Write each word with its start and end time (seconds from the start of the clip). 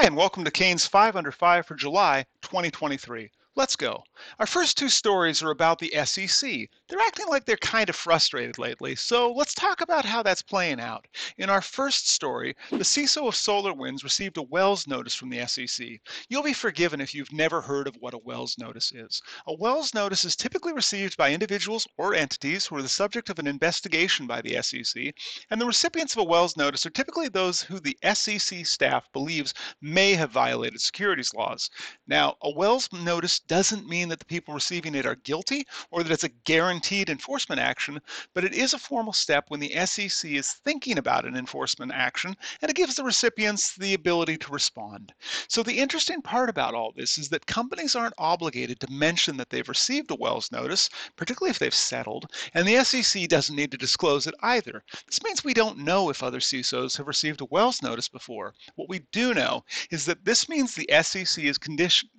Hi, 0.00 0.06
and 0.06 0.16
welcome 0.16 0.44
to 0.44 0.50
Kayne's 0.50 0.86
5 0.86 1.14
Under 1.14 1.30
5 1.30 1.66
for 1.66 1.74
July 1.74 2.24
2023. 2.40 3.30
Let's 3.56 3.74
go. 3.74 4.04
Our 4.38 4.46
first 4.46 4.78
two 4.78 4.88
stories 4.88 5.42
are 5.42 5.50
about 5.50 5.80
the 5.80 5.92
SEC. 6.04 6.68
They're 6.88 7.00
acting 7.00 7.26
like 7.26 7.44
they're 7.44 7.56
kind 7.56 7.90
of 7.90 7.96
frustrated 7.96 8.58
lately, 8.58 8.94
so 8.94 9.32
let's 9.32 9.54
talk 9.54 9.80
about 9.80 10.04
how 10.04 10.22
that's 10.22 10.40
playing 10.40 10.78
out. 10.78 11.06
In 11.36 11.50
our 11.50 11.60
first 11.60 12.08
story, 12.08 12.54
the 12.70 12.78
CISO 12.78 13.26
of 13.26 13.34
SolarWinds 13.34 14.04
received 14.04 14.36
a 14.36 14.42
Wells 14.42 14.86
notice 14.86 15.16
from 15.16 15.30
the 15.30 15.44
SEC. 15.48 16.00
You'll 16.28 16.44
be 16.44 16.52
forgiven 16.52 17.00
if 17.00 17.12
you've 17.12 17.32
never 17.32 17.60
heard 17.60 17.88
of 17.88 17.96
what 17.98 18.14
a 18.14 18.18
Wells 18.18 18.56
notice 18.56 18.92
is. 18.92 19.20
A 19.48 19.54
Wells 19.54 19.94
notice 19.94 20.24
is 20.24 20.36
typically 20.36 20.72
received 20.72 21.16
by 21.16 21.32
individuals 21.32 21.88
or 21.98 22.14
entities 22.14 22.66
who 22.66 22.76
are 22.76 22.82
the 22.82 22.88
subject 22.88 23.30
of 23.30 23.40
an 23.40 23.48
investigation 23.48 24.28
by 24.28 24.40
the 24.40 24.62
SEC, 24.62 25.12
and 25.50 25.60
the 25.60 25.66
recipients 25.66 26.12
of 26.12 26.20
a 26.20 26.24
Wells 26.24 26.56
notice 26.56 26.86
are 26.86 26.90
typically 26.90 27.28
those 27.28 27.62
who 27.62 27.80
the 27.80 27.98
SEC 28.14 28.64
staff 28.64 29.10
believes 29.12 29.54
may 29.82 30.14
have 30.14 30.30
violated 30.30 30.80
securities 30.80 31.34
laws. 31.34 31.68
Now, 32.06 32.36
a 32.42 32.50
Wells 32.50 32.88
notice 32.92 33.39
doesn't 33.48 33.88
mean 33.88 34.08
that 34.08 34.18
the 34.18 34.24
people 34.24 34.54
receiving 34.54 34.94
it 34.94 35.06
are 35.06 35.16
guilty 35.16 35.66
or 35.90 36.02
that 36.02 36.12
it's 36.12 36.24
a 36.24 36.30
guaranteed 36.44 37.10
enforcement 37.10 37.60
action, 37.60 38.00
but 38.34 38.44
it 38.44 38.54
is 38.54 38.74
a 38.74 38.78
formal 38.78 39.12
step 39.12 39.44
when 39.48 39.60
the 39.60 39.74
SEC 39.86 40.30
is 40.30 40.52
thinking 40.64 40.98
about 40.98 41.24
an 41.24 41.36
enforcement 41.36 41.92
action 41.92 42.34
and 42.62 42.70
it 42.70 42.76
gives 42.76 42.96
the 42.96 43.04
recipients 43.04 43.74
the 43.76 43.94
ability 43.94 44.36
to 44.36 44.52
respond. 44.52 45.12
So 45.48 45.62
the 45.62 45.78
interesting 45.78 46.22
part 46.22 46.48
about 46.48 46.74
all 46.74 46.92
this 46.96 47.18
is 47.18 47.28
that 47.30 47.46
companies 47.46 47.94
aren't 47.94 48.14
obligated 48.18 48.80
to 48.80 48.92
mention 48.92 49.36
that 49.36 49.50
they've 49.50 49.68
received 49.68 50.10
a 50.10 50.14
Wells 50.14 50.52
notice, 50.52 50.88
particularly 51.16 51.50
if 51.50 51.58
they've 51.58 51.74
settled, 51.74 52.26
and 52.54 52.66
the 52.66 52.82
SEC 52.84 53.28
doesn't 53.28 53.56
need 53.56 53.70
to 53.70 53.78
disclose 53.78 54.26
it 54.26 54.34
either. 54.42 54.82
This 55.06 55.22
means 55.22 55.44
we 55.44 55.54
don't 55.54 55.78
know 55.78 56.10
if 56.10 56.22
other 56.22 56.40
CISOs 56.40 56.96
have 56.96 57.06
received 57.06 57.40
a 57.40 57.46
Wells 57.46 57.82
notice 57.82 58.08
before. 58.08 58.54
What 58.76 58.88
we 58.88 59.00
do 59.12 59.34
know 59.34 59.64
is 59.90 60.04
that 60.06 60.24
this 60.24 60.48
means 60.48 60.74
the 60.74 60.88
SEC 61.02 61.44
is 61.44 61.58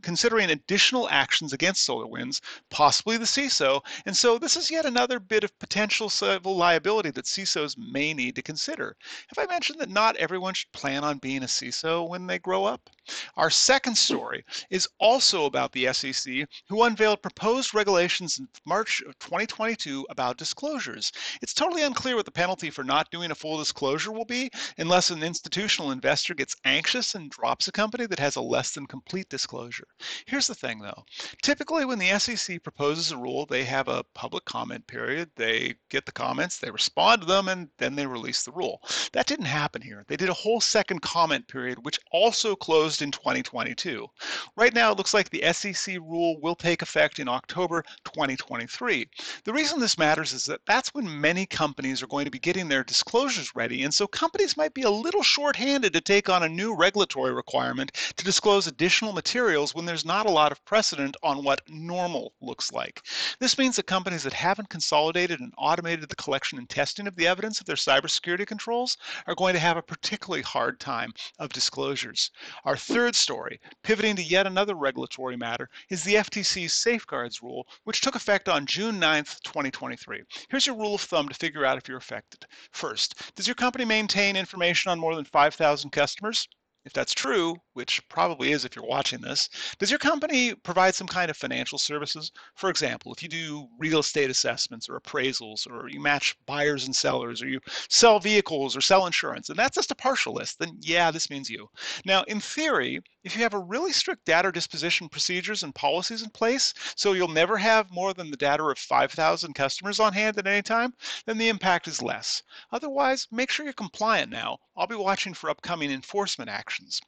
considering 0.02 0.52
additional 0.52 1.09
actions 1.11 1.53
against 1.53 1.87
SolarWinds, 1.87 2.41
possibly 2.69 3.17
the 3.17 3.25
CISO, 3.25 3.81
and 4.05 4.15
so 4.15 4.37
this 4.37 4.55
is 4.55 4.71
yet 4.71 4.85
another 4.85 5.19
bit 5.19 5.43
of 5.43 5.59
potential 5.59 6.09
civil 6.09 6.55
liability 6.55 7.11
that 7.11 7.25
CISOs 7.25 7.77
may 7.77 8.13
need 8.13 8.35
to 8.35 8.41
consider. 8.41 8.95
Have 9.27 9.37
I 9.37 9.51
mentioned 9.51 9.79
that 9.79 9.89
not 9.89 10.15
everyone 10.15 10.53
should 10.53 10.71
plan 10.71 11.03
on 11.03 11.17
being 11.17 11.43
a 11.43 11.47
CISO 11.47 12.07
when 12.07 12.27
they 12.27 12.39
grow 12.39 12.65
up? 12.65 12.89
Our 13.35 13.49
second 13.49 13.97
story 13.97 14.45
is 14.69 14.88
also 14.99 15.45
about 15.45 15.71
the 15.71 15.91
SEC, 15.94 16.47
who 16.69 16.83
unveiled 16.83 17.21
proposed 17.21 17.73
regulations 17.73 18.39
in 18.39 18.47
March 18.66 19.02
of 19.02 19.17
2022 19.19 20.05
about 20.09 20.38
disclosures. 20.38 21.11
It's 21.41 21.53
totally 21.53 21.83
unclear 21.83 22.16
what 22.16 22.25
the 22.25 22.31
penalty 22.31 22.69
for 22.69 22.83
not 22.83 23.11
doing 23.11 23.31
a 23.31 23.35
full 23.35 23.57
disclosure 23.57 24.11
will 24.11 24.25
be 24.25 24.49
unless 24.77 25.09
an 25.09 25.23
institutional 25.23 25.91
investor 25.91 26.33
gets 26.33 26.55
anxious 26.66 27.16
and 27.16 27.29
drops 27.29 27.67
a 27.67 27.72
company 27.72 28.05
that 28.05 28.19
has 28.19 28.35
a 28.35 28.41
less 28.41 28.72
than 28.72 28.85
complete 28.85 29.29
disclosure. 29.29 29.88
Here's 30.25 30.47
the 30.47 30.55
thing 30.55 30.79
though 30.79 31.03
typically, 31.41 31.85
when 31.85 31.99
the 31.99 32.17
SEC 32.19 32.61
proposes 32.63 33.11
a 33.11 33.17
rule, 33.17 33.45
they 33.45 33.63
have 33.63 33.88
a 33.88 34.03
public 34.13 34.45
comment 34.45 34.85
period. 34.88 35.29
They 35.35 35.75
get 35.89 36.05
the 36.05 36.11
comments, 36.11 36.57
they 36.57 36.72
respond 36.72 37.22
to 37.22 37.27
them, 37.27 37.47
and 37.47 37.69
then 37.77 37.95
they 37.95 38.05
release 38.05 38.44
the 38.44 38.52
rule. 38.52 38.81
That 39.13 39.27
didn't 39.27 39.45
happen 39.45 39.81
here. 39.81 40.05
They 40.07 40.17
did 40.17 40.29
a 40.29 40.33
whole 40.33 40.61
second 40.61 41.02
comment 41.02 41.47
period, 41.47 41.83
which 41.83 41.99
also 42.11 42.55
closed 42.55 43.00
in 43.02 43.11
2022. 43.11 44.07
Right 44.55 44.73
now, 44.73 44.91
it 44.91 44.97
looks 44.97 45.13
like 45.13 45.30
the 45.30 45.52
SEC 45.53 45.95
rule 45.95 46.39
will 46.41 46.55
take 46.55 46.81
effect 46.81 47.19
in 47.19 47.27
October 47.27 47.83
2023. 48.05 49.09
The 49.44 49.53
reason 49.53 49.80
this 49.80 49.97
matters 49.97 50.33
is 50.33 50.45
that 50.45 50.61
that's 50.66 50.94
when 50.94 51.22
many 51.22 51.45
companies 51.45 52.02
are 52.02 52.07
going 52.07 52.25
to 52.25 52.31
be 52.31 52.39
getting 52.39 52.67
their 52.67 52.83
disclosures 52.83 53.55
ready, 53.55 53.83
and 53.83 53.94
so 53.94 54.07
companies 54.07 54.57
might 54.57 54.73
be 54.73 54.83
a 54.83 54.89
little 54.89 55.23
short-handed 55.23 55.94
to 55.94 56.02
take 56.02 56.29
on 56.29 56.44
a 56.44 56.49
new 56.49 56.75
regulatory 56.75 57.33
requirement 57.33 57.91
to 58.16 58.25
disclose 58.25 58.67
additional 58.67 59.13
materials 59.13 59.73
when 59.73 59.85
there's 59.85 60.05
not 60.05 60.25
a 60.25 60.31
lot 60.31 60.52
of 60.52 60.63
precedent 60.66 61.16
on 61.23 61.44
what 61.44 61.61
normal 61.69 62.33
looks 62.41 62.72
like. 62.72 63.01
This 63.39 63.57
means 63.57 63.75
that 63.75 63.88
companies 63.88 64.23
that 64.23 64.33
haven't 64.33 64.69
consolidated 64.69 65.39
and 65.39 65.53
automated 65.57 66.09
the 66.09 66.16
collection 66.16 66.57
and 66.57 66.69
testing 66.69 67.07
of 67.07 67.16
the 67.16 67.28
evidence 67.28 67.59
of 67.59 67.66
their 67.66 67.75
cybersecurity 67.75 68.45
controls 68.45 68.97
are 69.28 69.35
going 69.35 69.53
to 69.53 69.59
have 69.59 69.78
a 69.78 69.81
particularly 69.81 70.41
hard 70.41 70.79
time 70.79 71.13
of 71.39 71.50
disclosures. 71.53 72.31
Our 72.66 72.75
third 72.81 73.16
story, 73.16 73.59
pivoting 73.84 74.16
to 74.16 74.24
yet 74.24 74.47
another 74.47 74.75
regulatory 74.75 75.38
matter, 75.38 75.69
is 75.90 76.03
the 76.03 76.16
FTC's 76.16 76.74
safeguards 76.74 77.42
rule, 77.42 77.68
which 77.84 78.02
took 78.02 78.16
effect 78.16 78.50
on 78.50 78.66
June 78.66 79.00
9th, 79.00 79.40
2023. 79.44 80.24
Here's 80.50 80.66
your 80.66 80.75
rule 80.75 80.96
of 80.96 81.02
thumb 81.02 81.30
to 81.30 81.36
figure 81.36 81.64
out 81.64 81.78
if 81.78 81.88
you're 81.88 81.97
affected. 81.97 82.46
First, 82.72 83.36
does 83.36 83.47
your 83.47 83.56
company 83.56 83.86
maintain 83.86 84.36
information 84.36 84.92
on 84.92 85.00
more 85.00 85.16
than 85.16 85.25
5,000 85.25 85.92
customers? 85.92 86.47
If 86.84 86.94
that's 86.94 87.14
true, 87.14 87.58
which 87.73 88.07
probably 88.09 88.51
is 88.51 88.65
if 88.65 88.75
you're 88.75 88.85
watching 88.85 89.21
this, 89.21 89.49
does 89.79 89.89
your 89.89 89.99
company 89.99 90.53
provide 90.53 90.95
some 90.95 91.07
kind 91.07 91.29
of 91.31 91.37
financial 91.37 91.77
services? 91.77 92.31
For 92.55 92.69
example, 92.69 93.13
if 93.13 93.23
you 93.23 93.29
do 93.29 93.67
real 93.79 93.99
estate 93.99 94.29
assessments 94.29 94.89
or 94.89 94.99
appraisals, 94.99 95.65
or 95.69 95.89
you 95.89 96.01
match 96.01 96.35
buyers 96.45 96.85
and 96.85 96.95
sellers, 96.95 97.41
or 97.41 97.47
you 97.47 97.59
sell 97.89 98.19
vehicles 98.19 98.75
or 98.75 98.81
sell 98.81 99.05
insurance, 99.05 99.49
and 99.49 99.57
that's 99.57 99.75
just 99.75 99.91
a 99.91 99.95
partial 99.95 100.33
list, 100.33 100.59
then 100.59 100.77
yeah, 100.81 101.11
this 101.11 101.29
means 101.29 101.49
you. 101.49 101.69
Now, 102.05 102.23
in 102.23 102.39
theory, 102.39 103.01
if 103.23 103.35
you 103.35 103.43
have 103.43 103.53
a 103.53 103.59
really 103.59 103.93
strict 103.93 104.25
data 104.25 104.51
disposition 104.51 105.07
procedures 105.07 105.63
and 105.63 105.75
policies 105.75 106.23
in 106.23 106.29
place, 106.31 106.73
so 106.95 107.13
you'll 107.13 107.27
never 107.27 107.57
have 107.57 107.91
more 107.91 108.13
than 108.13 108.31
the 108.31 108.38
data 108.38 108.63
of 108.63 108.79
5,000 108.79 109.53
customers 109.53 109.99
on 109.99 110.13
hand 110.13 110.38
at 110.38 110.47
any 110.47 110.61
time, 110.61 110.93
then 111.25 111.38
the 111.38 111.49
impact 111.49 111.88
is 111.88 112.01
less. 112.01 112.41
Otherwise, 112.71 113.27
make 113.31 113.51
sure 113.51 113.63
you're 113.63 113.73
compliant 113.73 114.31
now. 114.31 114.57
I'll 114.75 114.88
be 114.88 114.95
watching 114.95 115.33
for 115.33 115.49
upcoming 115.49 115.91
enforcement 115.91 116.49
actions. 116.49 116.99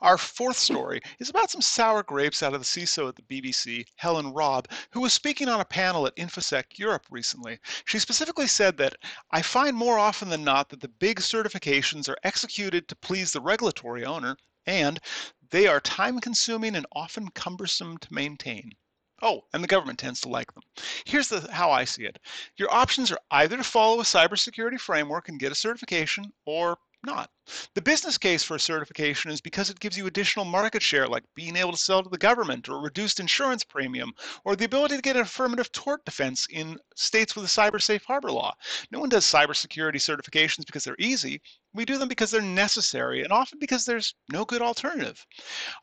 Our 0.00 0.18
fourth 0.18 0.56
story 0.56 1.00
is 1.18 1.30
about 1.30 1.50
some 1.50 1.60
sour 1.62 2.02
grapes 2.02 2.42
out 2.42 2.54
of 2.54 2.60
the 2.60 2.66
CISO 2.66 3.08
at 3.08 3.16
the 3.16 3.22
BBC, 3.22 3.86
Helen 3.96 4.32
Rabe, 4.32 4.66
who 4.90 5.00
was 5.00 5.12
speaking 5.12 5.48
on 5.48 5.60
a 5.60 5.64
panel 5.64 6.06
at 6.06 6.16
InfoSec 6.16 6.78
Europe 6.78 7.06
recently. 7.10 7.58
She 7.84 7.98
specifically 7.98 8.46
said 8.46 8.76
that 8.76 8.96
I 9.30 9.42
find 9.42 9.76
more 9.76 9.98
often 9.98 10.28
than 10.28 10.44
not 10.44 10.68
that 10.68 10.80
the 10.80 10.88
big 10.88 11.20
certifications 11.20 12.08
are 12.08 12.18
executed 12.22 12.88
to 12.88 12.96
please 12.96 13.32
the 13.32 13.40
regulatory 13.40 14.04
owner 14.04 14.36
and 14.66 15.00
they 15.50 15.66
are 15.66 15.80
time 15.80 16.20
consuming 16.20 16.74
and 16.74 16.86
often 16.92 17.28
cumbersome 17.30 17.98
to 17.98 18.12
maintain. 18.12 18.72
Oh, 19.22 19.44
and 19.52 19.62
the 19.62 19.68
government 19.68 19.98
tends 19.98 20.20
to 20.22 20.28
like 20.28 20.52
them. 20.52 20.62
Here's 21.04 21.28
the, 21.28 21.50
how 21.52 21.70
I 21.70 21.84
see 21.84 22.04
it. 22.04 22.18
Your 22.56 22.72
options 22.72 23.10
are 23.12 23.20
either 23.30 23.56
to 23.56 23.64
follow 23.64 24.00
a 24.00 24.04
cybersecurity 24.04 24.78
framework 24.78 25.28
and 25.28 25.38
get 25.38 25.52
a 25.52 25.54
certification 25.54 26.32
or 26.44 26.76
not. 27.04 27.30
The 27.74 27.82
business 27.82 28.18
case 28.18 28.42
for 28.42 28.56
a 28.56 28.60
certification 28.60 29.30
is 29.30 29.40
because 29.40 29.70
it 29.70 29.80
gives 29.80 29.96
you 29.96 30.06
additional 30.06 30.44
market 30.44 30.82
share, 30.82 31.06
like 31.06 31.24
being 31.34 31.56
able 31.56 31.72
to 31.72 31.78
sell 31.78 32.02
to 32.02 32.08
the 32.08 32.18
government, 32.18 32.68
or 32.68 32.80
reduced 32.80 33.20
insurance 33.20 33.62
premium, 33.64 34.12
or 34.44 34.56
the 34.56 34.64
ability 34.64 34.96
to 34.96 35.02
get 35.02 35.16
an 35.16 35.22
affirmative 35.22 35.70
tort 35.72 36.04
defense 36.04 36.46
in 36.50 36.78
states 36.96 37.36
with 37.36 37.44
a 37.44 37.48
cyber 37.48 37.80
safe 37.80 38.04
harbor 38.04 38.32
law. 38.32 38.54
No 38.90 39.00
one 39.00 39.08
does 39.08 39.24
cybersecurity 39.24 39.96
certifications 39.96 40.66
because 40.66 40.84
they're 40.84 40.96
easy. 40.98 41.40
We 41.74 41.84
do 41.84 41.98
them 41.98 42.08
because 42.08 42.30
they're 42.30 42.40
necessary 42.40 43.24
and 43.24 43.32
often 43.32 43.58
because 43.58 43.84
there's 43.84 44.14
no 44.30 44.44
good 44.44 44.62
alternative. 44.62 45.26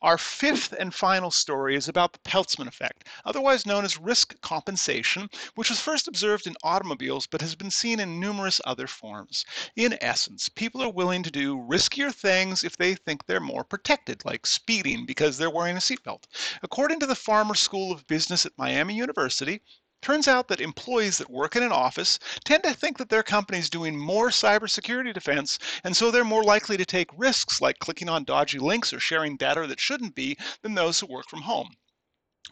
Our 0.02 0.18
fifth 0.18 0.74
and 0.79 0.96
final 0.96 1.31
story 1.31 1.75
is 1.75 1.90
about 1.90 2.13
the 2.13 2.19
Peltzman 2.19 2.68
effect, 2.68 3.09
otherwise 3.25 3.66
known 3.66 3.84
as 3.84 3.97
risk 3.97 4.40
compensation, 4.40 5.30
which 5.56 5.69
was 5.69 5.81
first 5.81 6.07
observed 6.07 6.47
in 6.47 6.56
automobiles 6.63 7.28
but 7.28 7.41
has 7.41 7.56
been 7.56 7.72
seen 7.72 8.00
in 8.00 8.22
numerous 8.22 8.62
other 8.63 8.88
forms. 8.88 9.46
In 9.75 9.97
essence, 10.00 10.47
people 10.47 10.81
are 10.81 10.90
willing 10.90 11.24
to 11.24 11.31
do 11.31 11.57
riskier 11.57 12.16
things 12.16 12.63
if 12.63 12.78
they 12.78 12.96
think 12.96 13.25
they're 13.25 13.41
more 13.41 13.66
protected, 13.66 14.24
like 14.24 14.46
speeding 14.46 15.06
because 15.06 15.38
they're 15.38 15.50
wearing 15.50 15.75
a 15.75 15.81
seatbelt. 15.81 16.24
According 16.63 17.01
to 17.01 17.06
the 17.06 17.16
Farmer 17.16 17.56
School 17.56 17.91
of 17.91 18.07
Business 18.07 18.46
at 18.46 18.57
Miami 18.57 18.96
University, 18.96 19.62
Turns 20.01 20.28
out 20.28 20.47
that 20.47 20.59
employees 20.59 21.19
that 21.19 21.29
work 21.29 21.56
in 21.56 21.62
an 21.62 21.72
office 21.72 22.17
tend 22.44 22.63
to 22.63 22.73
think 22.73 22.97
that 22.97 23.09
their 23.09 23.22
company 23.22 23.59
is 23.59 23.69
doing 23.69 23.97
more 24.00 24.29
cybersecurity 24.29 25.13
defense, 25.13 25.59
and 25.84 25.95
so 25.95 26.09
they're 26.09 26.23
more 26.23 26.44
likely 26.44 26.75
to 26.78 26.85
take 26.85 27.09
risks 27.15 27.62
like 27.62 27.77
clicking 27.77 28.09
on 28.09 28.24
dodgy 28.24 28.57
links 28.57 28.94
or 28.94 29.00
sharing 29.00 29.38
data 29.38 29.68
that 29.68 29.80
shouldn't 29.80 30.15
be 30.15 30.38
than 30.63 30.74
those 30.74 31.00
who 31.00 31.06
work 31.06 31.30
from 31.30 31.42
home. 31.42 31.75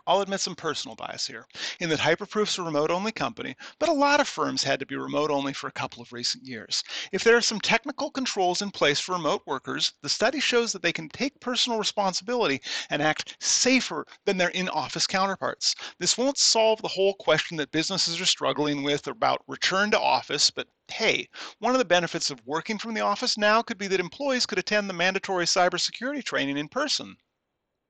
I'll 0.05 0.21
admit 0.21 0.39
some 0.39 0.55
personal 0.55 0.95
bias 0.95 1.27
here, 1.27 1.45
in 1.79 1.89
that 1.89 1.99
Hyperproof's 1.99 2.57
a 2.57 2.63
remote 2.63 2.89
only 2.89 3.11
company, 3.11 3.55
but 3.77 3.89
a 3.89 3.93
lot 3.93 4.19
of 4.19 4.27
firms 4.27 4.63
had 4.63 4.79
to 4.79 4.85
be 4.85 4.95
remote 4.95 5.29
only 5.29 5.53
for 5.53 5.67
a 5.67 5.71
couple 5.71 6.01
of 6.01 6.11
recent 6.11 6.45
years. 6.45 6.83
If 7.11 7.23
there 7.23 7.37
are 7.37 7.41
some 7.41 7.59
technical 7.59 8.09
controls 8.09 8.61
in 8.61 8.71
place 8.71 8.99
for 8.99 9.11
remote 9.11 9.43
workers, 9.45 9.93
the 10.01 10.09
study 10.09 10.39
shows 10.39 10.71
that 10.71 10.81
they 10.81 10.91
can 10.93 11.09
take 11.09 11.39
personal 11.39 11.77
responsibility 11.77 12.61
and 12.89 13.03
act 13.03 13.37
safer 13.39 14.05
than 14.25 14.37
their 14.37 14.49
in 14.49 14.67
office 14.69 15.05
counterparts. 15.05 15.75
This 15.99 16.17
won't 16.17 16.37
solve 16.37 16.81
the 16.81 16.87
whole 16.87 17.13
question 17.15 17.57
that 17.57 17.71
businesses 17.71 18.19
are 18.19 18.25
struggling 18.25 18.81
with 18.83 19.05
about 19.07 19.43
return 19.47 19.91
to 19.91 19.99
office, 19.99 20.49
but 20.49 20.67
hey, 20.87 21.27
one 21.59 21.73
of 21.73 21.79
the 21.79 21.85
benefits 21.85 22.31
of 22.31 22.41
working 22.45 22.77
from 22.77 22.93
the 22.93 23.01
office 23.01 23.37
now 23.37 23.61
could 23.61 23.77
be 23.77 23.87
that 23.87 23.99
employees 23.99 24.45
could 24.45 24.57
attend 24.57 24.89
the 24.89 24.93
mandatory 24.93 25.45
cybersecurity 25.45 26.23
training 26.23 26.57
in 26.57 26.67
person 26.67 27.17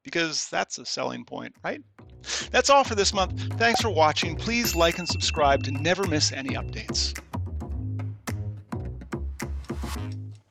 because 0.04 0.50
that's 0.50 0.78
a 0.78 0.86
selling 0.86 1.26
point, 1.26 1.56
right? 1.64 1.82
That's 2.52 2.70
all 2.70 2.84
for 2.84 2.96
this 2.96 3.14
month. 3.14 3.54
Thanks 3.58 3.82
for 3.82 3.90
watching. 3.90 4.36
Please 4.36 4.76
like 4.76 5.00
and 5.00 5.08
subscribe 5.08 5.64
to 5.64 5.72
never 5.72 6.06
miss 6.06 6.32
any 6.32 6.50
updates. 6.50 7.18